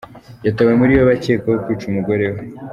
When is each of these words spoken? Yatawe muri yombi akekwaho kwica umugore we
Yatawe 0.45 0.71
muri 0.79 0.95
yombi 0.97 1.13
akekwaho 1.17 1.59
kwica 1.63 1.85
umugore 1.87 2.25
we 2.33 2.41